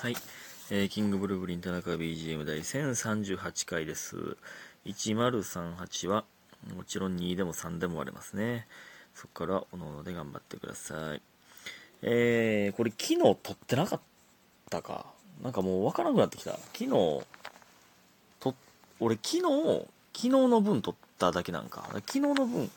[0.00, 0.16] はい、
[0.70, 4.36] えーキングブルーブリン田中 BGM 第1038回です。
[4.86, 6.24] 1038は、
[6.76, 8.68] もちろん2でも3でも割れますね。
[9.16, 11.22] そこから、おのおので頑張ってください。
[12.02, 14.00] えー、これ昨日撮ってなかっ
[14.70, 15.06] たか？
[15.42, 16.52] なんかもうわからなくなってきた。
[16.52, 18.54] 昨日、と、
[19.00, 21.88] 俺昨日、昨日の分撮っただけなんか。
[22.06, 22.70] 昨日の分、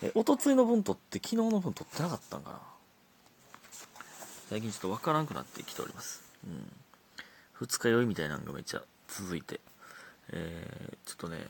[0.00, 2.60] え、おとついの分撮って昨日の分撮ってなかったんかな。
[4.48, 6.29] 最近ちょっとわからんくなってきております。
[6.46, 6.72] うん。
[7.52, 9.60] 二日酔いみたいなのがめっちゃ続いて、
[10.30, 11.48] えー、ちょっとね、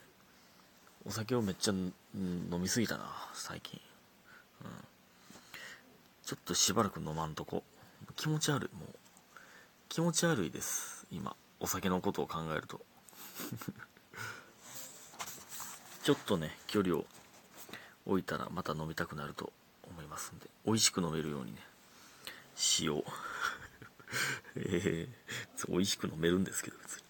[1.07, 1.93] お酒をめっちゃ飲
[2.61, 3.81] みすぎたな、最近。
[4.63, 4.71] うん。
[6.25, 7.63] ちょっとしばらく飲まんとこ。
[8.17, 8.89] 気持ち悪い、もう。
[9.89, 11.37] 気持ち悪いです、今。
[11.59, 12.81] お酒のことを考えると。
[16.03, 17.07] ちょっとね、距離を
[18.07, 19.53] 置いたらまた飲みたくなると
[19.85, 21.63] 思いますんで、美味しく飲めるようにね、
[22.81, 23.03] 塩。
[24.57, 27.03] えー、美味しく飲めるんですけど、別に。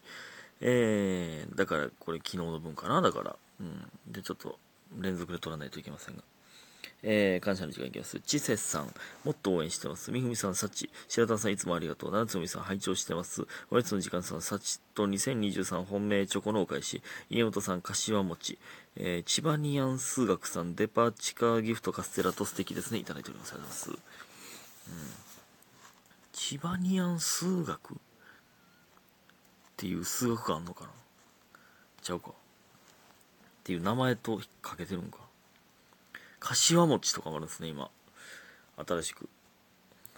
[0.62, 3.36] えー、だからこれ昨日の分かな、だから。
[3.60, 3.90] うん。
[4.06, 4.58] で、ちょっと
[4.98, 6.22] 連続で取らないといけませんが。
[7.02, 8.20] えー、感謝の時間いきます。
[8.20, 8.92] ちせさん、
[9.24, 10.10] もっと応援してます。
[10.10, 12.12] みふみさん、さち、白田さんいつもありがとう。
[12.12, 13.46] 七つみさん、拝聴してます。
[13.70, 17.02] おやつの時間さん、さちと2023本命チョコのお返し。
[17.30, 18.58] 家元さん、柏餅。
[18.96, 22.98] えー、千葉ニアン数学さん、デパ地下ギフトカステラと素敵ですね。
[22.98, 23.54] いただいております。
[23.54, 24.10] ありがとうございます。
[25.24, 25.29] うん
[26.42, 27.96] 千葉ニアン数学っ
[29.76, 30.90] ていう数学があんのかな？
[32.00, 32.30] ちゃうか。
[32.30, 32.32] っ
[33.62, 35.18] ていう名前とかけてるんか。
[36.38, 37.90] 柏餅とかもあるんですね今。
[38.88, 39.28] 新しく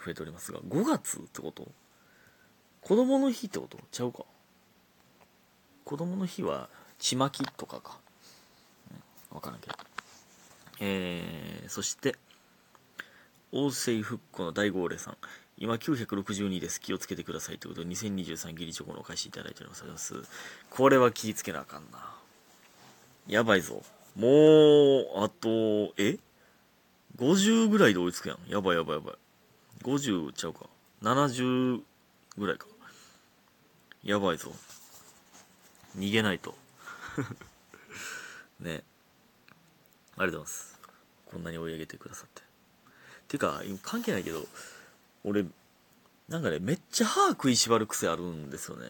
[0.03, 0.59] 増えておりますが。
[0.59, 1.67] 5月ってこと？
[2.79, 3.77] 子供の日ってこと？
[3.91, 4.23] ちゃうか。
[5.83, 7.97] 子供の日はちまきとかか、
[9.33, 9.75] うん、からんけど。
[10.79, 12.15] えー、そして
[13.51, 15.17] 王政復古の大号令さん。
[15.57, 16.81] 今962です。
[16.81, 20.15] 気をつけてくださいということで2023ギリチョコのお返しいただいております。
[20.69, 21.99] これは気ぃつけなあかんな。
[23.27, 23.81] やばいぞ。
[24.15, 26.17] もうあとえ
[27.17, 28.37] ？50ぐらいで追いつくやん。
[28.49, 29.15] やばいやばいやばい。
[29.83, 30.65] 50ちゃうか。
[31.03, 31.81] 70
[32.37, 32.67] ぐらいか。
[34.03, 34.51] やばいぞ。
[35.97, 36.55] 逃げないと。
[38.59, 38.83] ね。
[40.17, 40.79] ありがとうございます。
[41.27, 42.41] こんなに追い上げてくださって。
[43.27, 44.45] てか今関係ないけど
[45.23, 45.45] 俺
[46.29, 48.87] なんかねめっちゃ歯食いしばる癖あるんですよね。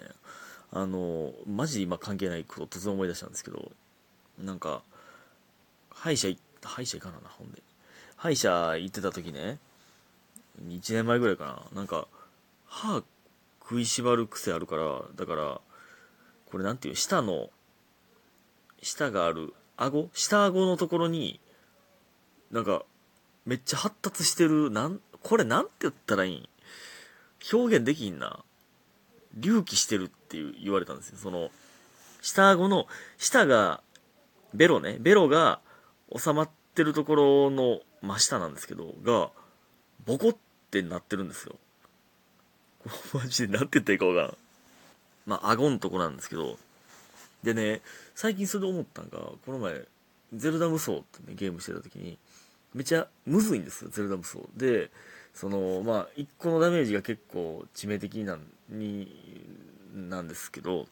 [0.71, 3.71] あのマジ今関係ないこと突然思い出したんですけど
[4.39, 4.81] なんか
[5.91, 7.61] 歯医者い歯医者行かななほんで。
[8.16, 9.59] 歯医者行ってた時ね
[10.67, 12.07] 1年前ぐらいかななんか
[12.67, 13.03] 歯
[13.61, 15.61] 食いしばる癖あるからだから
[16.49, 17.49] これなんていう舌の
[18.81, 20.09] 舌がある顎？
[20.13, 21.39] 下顎のところに
[22.51, 22.83] なんか
[23.45, 26.47] めっちゃ発達してるなんこれなんて言ったらいいん？
[27.51, 28.44] 表現できんな。
[29.41, 31.17] 隆起してるっていう言われたんですよ。
[31.17, 31.50] その
[32.22, 33.81] 下顎の舌が
[34.53, 34.97] ベロね。
[35.00, 35.59] ベロが
[36.16, 39.31] 収まってるところの真下なんですけどが
[40.06, 40.35] ボコっ
[40.69, 41.55] てなってるんですよ。
[43.13, 44.38] マジでなんて言ったらいいかわからん。
[45.25, 46.59] まあ顎のとこなんですけど。
[47.44, 47.81] でね
[48.16, 49.85] 最近それで思ったんがこの前
[50.34, 52.17] ゼルダ無双ってねゲームしてた時に
[52.73, 54.89] めちゃむずいんですよゼルダ無双で
[55.34, 59.07] そのまあ1個のダメージが結構致命的なんに
[59.94, 60.88] なんですけど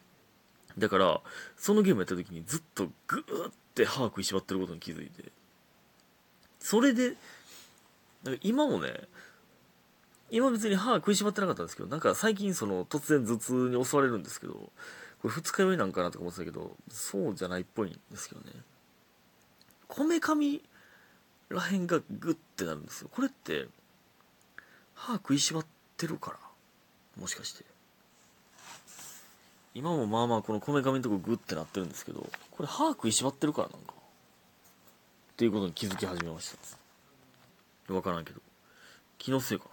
[0.78, 1.20] だから
[1.56, 5.32] そのゲームやった時にずっとグーって歯食いしばってることに気づいて。
[6.62, 7.16] それで
[8.22, 8.92] なんか今もね
[10.30, 14.70] 今別に歯食いしばってなかったんですけどなんか最近その突然頭痛に襲われるんですけどこ
[15.24, 18.52] れ二日酔いなんかなとか思ってたけどそうじゃないっぽいんですけどね。
[19.88, 20.62] こめかみ
[21.54, 23.08] らへんがグッてなるんですよ。
[23.12, 23.66] これって
[24.94, 26.38] 歯食いしばってるから
[27.20, 27.64] もしかして。
[29.74, 32.20] 今もまあまあこのこめかみのとこグッてなってるんですけど
[32.50, 33.94] これ歯食いしばってるからなんか
[35.32, 37.92] っていうことに気づき始めました。
[37.92, 38.40] 分からんけど。
[39.18, 39.64] 気のせいか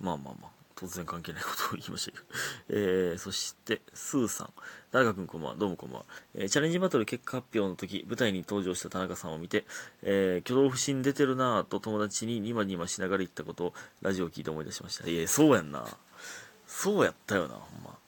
[0.00, 0.06] な。
[0.06, 0.59] まあまあまあ。
[0.80, 2.24] 突然関係ないことを言いましたけど。
[2.70, 4.52] えー、そして、スーさん。
[4.90, 5.56] 田中くんこんばんは。
[5.56, 6.06] どうもこんばんは。
[6.34, 9.66] えー、チャレンジバトル結果発表の時、舞台に登場した田中さんを見て、
[10.00, 15.06] えー、挙動不審出てるなぁと友達にニマニマしながら言ったことをラジオを聞いて思い出しました。
[15.06, 15.86] いや、そうやんな。
[16.66, 17.98] そうやったよな、ほんま。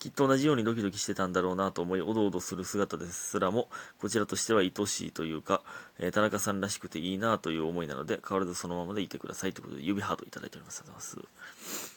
[0.00, 3.68] きっと同じようにドキドキしてたんだろうなと思い、おどおどする姿ですらも、
[4.00, 5.62] こちらとしては愛しいというか、
[5.98, 10.80] えー、田中さんらしくていいなという思いなので、変わらずそのままでいてくださいということで、指ハートいただいております。
[10.80, 11.95] ありがとうございます。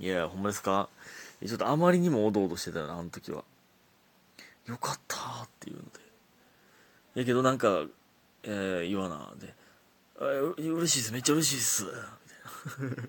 [0.00, 0.88] いや、ほんまですか？
[1.46, 3.44] ちょっとあまりにもおどおどしてたな、あの時は。
[4.66, 7.20] よかったーっていうので。
[7.20, 7.84] やけどなんか、
[8.42, 9.54] えー、言わな、で、
[10.18, 13.08] あう嬉しいです、めっちゃ嬉しいです、みたいな。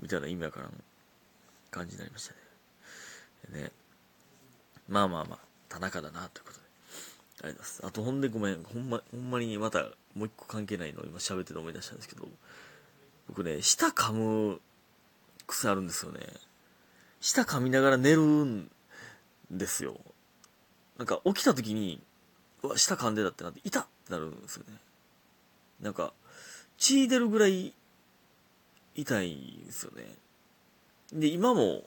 [0.00, 0.84] みたいな意味やからん。
[1.70, 2.34] 感じになりました
[3.52, 3.62] ね。
[3.62, 3.72] ね。
[4.88, 5.38] まあまあまあ、
[5.68, 6.64] 田中だな、ということで。
[7.44, 7.86] ありがとうございます。
[7.86, 9.84] あと、ほんでごめん、ほんま、ほんまにまた、
[10.14, 12.28] もう一個関係ないの今喋ってて思い出したんですけど、
[13.28, 14.60] 僕ね、舌噛む
[15.52, 16.20] 癖あるんですよね。
[17.20, 18.70] 舌噛みながら寝るん
[19.50, 20.00] ですよ。
[20.98, 22.02] なんか起きた時に、
[22.62, 24.74] うわ、舌噛んでたってなって、痛っってなるんですよね。
[25.80, 26.12] なんか、
[26.78, 27.72] 血出るぐらい
[28.94, 30.04] 痛いんですよね。
[31.12, 31.84] で、今も、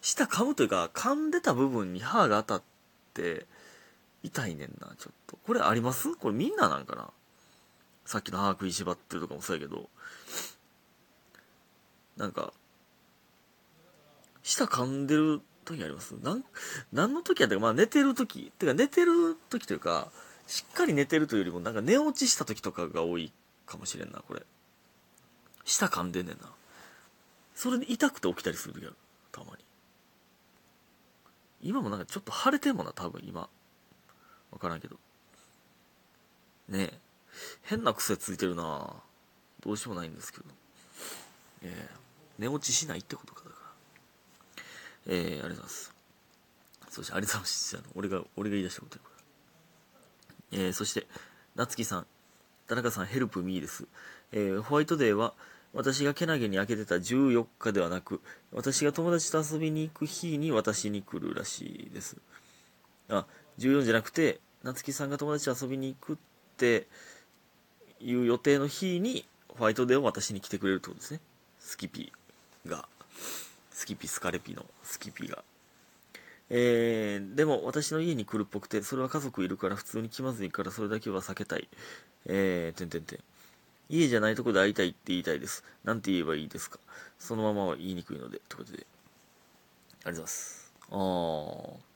[0.00, 2.62] 舌噛むというか、噛んでた部分に歯が当たっ
[3.14, 3.46] て、
[4.22, 5.36] 痛いねんな、ちょっと。
[5.46, 6.14] これあります？
[6.16, 7.10] これみんななんかな？
[8.04, 9.88] さっきの歯食いしばってるとかもそうやけど、
[12.18, 12.52] なんか、
[14.42, 16.12] 舌噛んでる時あります？
[16.22, 16.44] なん、
[16.92, 20.10] 何の時やったか、まあ寝てる時、てか寝てる時というか、
[20.46, 23.32] しっかり寝てるというよりも、なんか寝落ちした時とかが多い
[23.66, 24.42] かもしれんな、これ。
[25.64, 26.50] 舌噛んでんねんな。
[27.54, 28.96] それで痛くて起きたりする時ある。
[29.30, 29.64] たまに。
[31.62, 33.48] 今もなんかちょっと腫れてんもんな、多分今。
[34.50, 34.96] わからんけど。
[36.68, 36.98] ねえ。
[37.62, 38.94] 変な癖ついてるな
[39.60, 40.44] どうしようもないんですけど。
[41.62, 42.07] ええー、
[42.38, 43.68] 寝落ちしないってことかだから。
[45.06, 45.94] えー、ありがとうございます。
[46.90, 47.92] そして、ありがとうございます。
[47.94, 49.10] 俺が、俺が言い出したことやか
[50.52, 50.58] ら。
[50.60, 51.06] えー、そして、
[51.56, 52.06] 夏木さん。
[52.66, 53.86] 田中さん、ヘルプミーです。
[54.32, 55.34] えー、ホワイトデーは、
[55.74, 58.20] 私がけなげに開けてた14日ではなく、
[58.52, 62.16] 私が友達と遊びに行く日に渡しに来るらしいです。
[63.08, 63.26] あ、
[63.58, 66.16] 14じゃなくて、夏木さんが友達と遊びに行くっ
[66.56, 66.86] て
[68.00, 71.20] いう予定の日に、ホワイトデーを私に来てくれるってことですね。
[71.58, 72.27] スキピー
[72.66, 72.88] が。
[73.70, 75.44] スキピスカレピのスキピが。
[76.50, 81.68] えー、でも私の家に来るっぽくて、それは家族いるから普通に来まずいからそれだけは避けたい。
[82.26, 83.18] えー、てんてんてん。
[83.90, 85.64] 家じゃないとこで会いたいって言いたいです。
[85.84, 86.78] なんて言えばいいですか
[87.18, 88.40] そのままは言いにくいので。
[88.48, 88.78] ということで。
[88.78, 88.88] ありが
[90.04, 90.72] とうございます。
[90.90, 91.88] あー。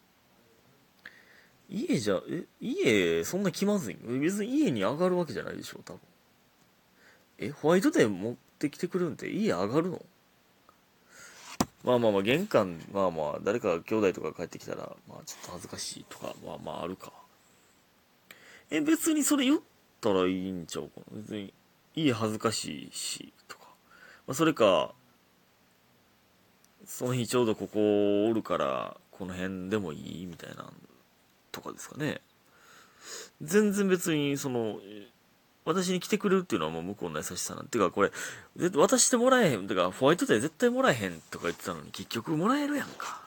[1.68, 6.00] 家じゃ、え、家、そんな気まずい別に家に上がるわけじゃないでしょ、多分。
[7.38, 10.04] え、ホワイトデー持ってきてくるんって家上がるの？
[11.84, 17.12] まあまあまあ、玄関、まあまあ、誰か兄弟とか帰ってきたら、まあちょっと恥ずかしいとか、まあまああるか。
[18.70, 19.60] え、別にそれ言っ
[20.00, 21.20] たらいいんちゃうかな？
[21.20, 21.52] 別に、
[21.94, 23.66] 家恥ずかしいし、とか。
[24.26, 24.92] まあそれか、
[26.86, 30.72] その日ちょうどここおるから、この辺でもいいみたいな
[31.50, 32.20] とかですかね。
[33.40, 34.78] 全然別に、その、
[35.64, 38.10] 私に来てくれるっていうのはもう向こうの優しさなんていうか、これ、
[38.74, 39.68] 渡してもらえへん。
[39.68, 43.22] てか、ホワイトデー絶対もらえへんとか言ってたのに、結局もらえるやんか。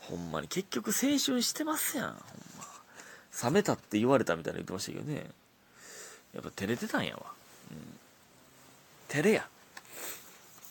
[0.00, 2.16] ほんまに、結局青春してますやん、ほん
[2.58, 2.64] ま。
[3.44, 5.30] 冷めたって言われたみたいな言ってましたけどね。
[6.34, 7.22] やっぱ照れてたんやわ。
[7.70, 7.78] うん。
[9.08, 9.48] 照れや。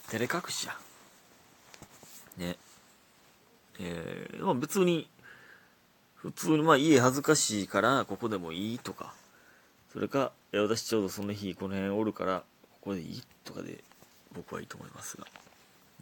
[0.10, 0.78] 照れ隠しや。
[2.38, 2.57] ね。
[3.80, 5.10] えー、まあ別に、
[6.16, 9.13] 普通にまあ家恥ずかしいからここでもいいとか、
[9.98, 13.84] それか、私ちょうどその日この辺おるからここでいいとかで
[14.32, 15.26] 僕はいいと思いますが、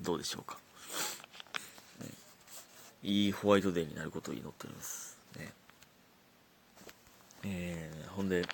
[0.02, 0.58] どうでしょうか。
[2.02, 2.10] ね、
[3.04, 5.18] いいホワイトデーになることを祈っております。
[5.40, 5.54] ね。
[7.46, 8.46] えー、ほんで、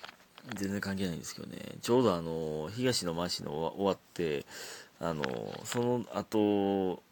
[0.54, 4.46] 全然関係ないんですけどね、ちょうどあの、東の町の終わって、
[5.00, 5.24] あの、
[5.64, 7.02] その後、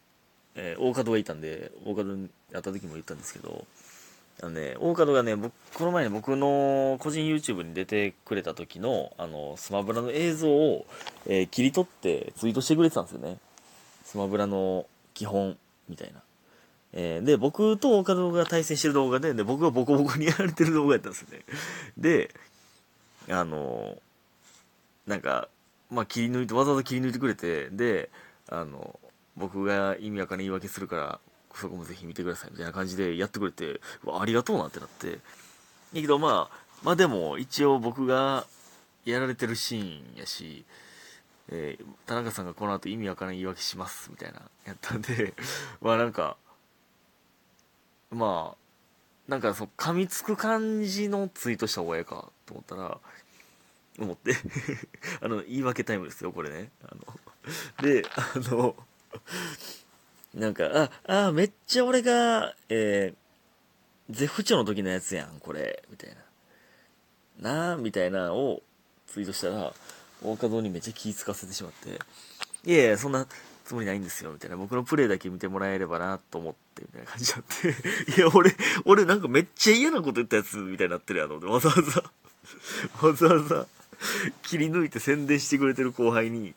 [0.55, 3.67] えー、大門がいたんで、大門に会った時も言ったんですけど、
[4.39, 10.85] あのね、大門がね、僕、この前ね、僕の個人 YouTube に出てくれた時の、あの、スマブラの映像を、
[11.27, 13.37] えー、切り取ってツイートしてくれてたんですよね。
[14.03, 15.57] スマブラの基本、
[15.87, 16.21] みたいな。
[16.93, 21.43] えー、で、僕と大門が対戦してる動画で、で、僕がボコボコにやられてる動画やったんですよね。
[21.97, 22.33] で、
[23.29, 23.97] あの、
[25.05, 25.47] なんか、
[25.89, 28.09] まあ、切り抜いて、わざわざ切り抜いてくれて、で、
[28.49, 28.99] あの、
[29.37, 31.19] 僕が意味わかんない言い訳するから、
[31.57, 35.11] そこもぜひ見てくださいみたいな感じでやってくれて、ありがとうなってなって。
[35.13, 35.19] だ
[35.93, 38.45] けどまあ、まあでも一応僕が
[39.05, 40.65] やられてるシーンやし、
[41.49, 45.33] えー、田中さんがこの後意味わからん言い訳しますみたいなやったんで、
[45.81, 46.37] まあなんか、
[48.09, 48.57] まあ、
[49.27, 52.99] なんかそう、噛みつく感じのツイートした方がええかと思ったら、
[53.99, 54.35] 思って
[55.21, 56.71] あの、言い訳タイムですよ、これね。
[56.83, 57.19] あの、
[57.81, 58.75] で、あの、
[60.33, 66.15] なんか、あ、あ、めっちゃ俺が、えー、絶不調の時のやつやん、これ、みたい
[67.41, 67.49] な。
[67.49, 68.61] なあ、みたいなを
[69.07, 69.73] ツイートしたら、
[70.23, 71.99] 大門にめっちゃ気使わせてしまって、
[72.69, 73.25] いやいや、そんな
[73.65, 74.55] つもりないんですよ、みたいな。
[74.55, 82.03] 僕のプレイだけ見てもらえればな、と思って、みたいな感じになって、いや、俺、俺なんかめっちゃ嫌なこと言ったやつ、みたいになってるやろ、わざわざ、
[83.07, 83.67] わざわざ、
[84.43, 86.53] 切り抜いて宣伝してくれてる後輩に、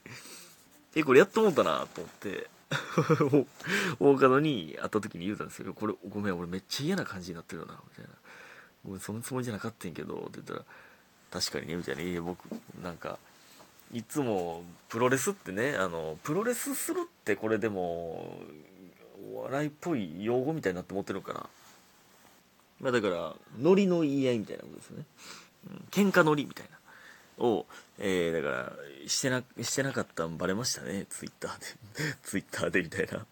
[0.95, 2.49] え、これやっと思ったな、と思って、
[4.01, 8.11] 大門に会った時に言うたんですよこれごめん俺めっちゃ嫌な感じになってるよなみたいな
[8.85, 10.61] ごめんそのつもりじゃなかったんやけどって言ったら
[11.31, 12.45] 確かにねみたいな「いや僕
[12.83, 13.19] なんか
[13.93, 18.37] いつもプロレスってねあのプロレスするってこれでも
[19.35, 21.47] お笑いっぽい用語みたいになって思ってるのから
[22.81, 25.05] まあだからノリの言い合いみたいなことですね、
[25.71, 26.79] うん、喧嘩ノリみたいな
[27.39, 27.67] を、
[27.99, 31.07] えー、だからしてなしてなかったんバレましたね。
[31.09, 31.67] ツイッターで。
[32.23, 33.27] ツイッターでみたいな。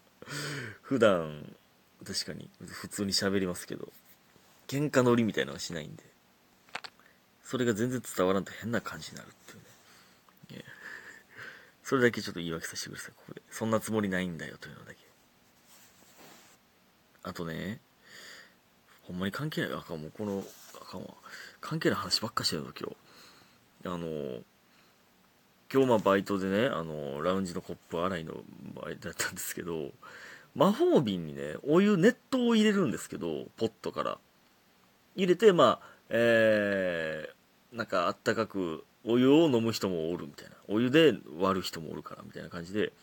[0.81, 1.55] 普段
[2.05, 3.87] 確かに普通に喋りますけど。
[4.67, 6.03] 喧嘩ノリみたいなのはしないんで。
[7.43, 9.31] それが全然伝わらんと変な感じになるっ
[10.47, 10.65] ていうね。
[11.83, 13.11] それだけちょっと言い訳させてください。
[13.15, 13.41] ここで。
[13.51, 14.99] そんなつもりないんだよというのだけ。
[17.23, 17.79] あとね
[19.03, 19.73] ほんまに関係ない。
[19.73, 20.43] あかんもうこの
[20.81, 21.07] あかんわ。
[21.61, 22.95] 関係ない話ばっかしてるぞ今日。
[23.85, 24.41] あの
[25.73, 28.33] 今日まあバイトでねあのラウンジのコップ洗いの
[28.75, 29.91] バイトだったんですけど
[30.55, 34.17] 魔法瓶にねお湯熱湯を入れるんですけどポットから。
[35.15, 40.55] 入れてまあえー、なんかあったかくお湯を飲む人もおるみたいな。
[40.67, 42.93] お湯で割る人もおるからみたいな感じで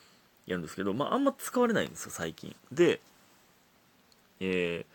[0.47, 2.55] やるんですけどまああんま使われないんですよ最近。
[2.73, 3.01] で
[4.41, 4.87] え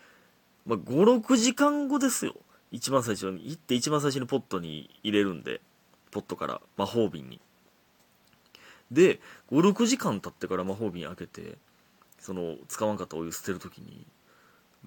[0.66, 2.34] ー、まあ、56時間後ですよ。
[2.72, 5.60] 一番最初に行って一番最初にポットに入れるんで。
[6.10, 7.40] ポットから魔法瓶に。
[8.90, 9.20] で
[9.50, 11.58] 56時間経ってから魔法瓶開けて
[12.20, 14.06] その使わんかったお湯捨てる時に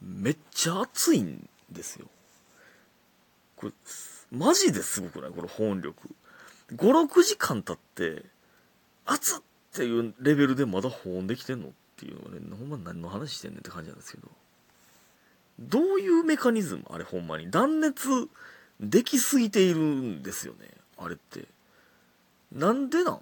[0.02, 2.08] めっちゃ熱いんですよ。
[3.56, 3.74] これ
[4.32, 5.32] マジですごくない？
[5.32, 5.96] この保温力。
[6.76, 8.24] 56時間経って
[9.06, 9.40] 熱っ
[9.74, 14.28] ていうレベルでまだ保温できてんのっていうのがねほんま何の話してんねんって感じなんですけど。
[15.60, 16.86] どういうメカニズム？
[16.90, 17.52] あれほんまに。
[17.52, 18.30] 断熱
[18.80, 20.70] できすぎているんですよね。
[21.00, 21.46] あれって。
[22.52, 23.22] なんでなん？